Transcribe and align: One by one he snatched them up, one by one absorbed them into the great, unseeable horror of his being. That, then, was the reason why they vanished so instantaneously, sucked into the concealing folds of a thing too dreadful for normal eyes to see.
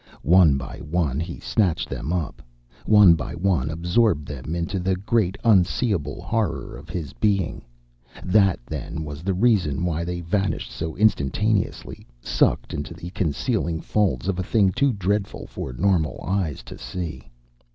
One 0.23 0.57
by 0.57 0.79
one 0.79 1.19
he 1.19 1.39
snatched 1.39 1.87
them 1.87 2.11
up, 2.11 2.41
one 2.87 3.13
by 3.13 3.35
one 3.35 3.69
absorbed 3.69 4.25
them 4.25 4.55
into 4.55 4.79
the 4.79 4.95
great, 4.95 5.37
unseeable 5.43 6.23
horror 6.23 6.75
of 6.75 6.89
his 6.89 7.13
being. 7.13 7.61
That, 8.23 8.59
then, 8.65 9.03
was 9.05 9.21
the 9.21 9.35
reason 9.35 9.85
why 9.85 10.03
they 10.03 10.19
vanished 10.21 10.71
so 10.71 10.95
instantaneously, 10.97 12.07
sucked 12.19 12.73
into 12.73 12.95
the 12.95 13.11
concealing 13.11 13.79
folds 13.79 14.27
of 14.27 14.39
a 14.39 14.43
thing 14.43 14.71
too 14.71 14.91
dreadful 14.91 15.45
for 15.45 15.71
normal 15.71 16.19
eyes 16.27 16.63
to 16.63 16.79
see. 16.79 17.29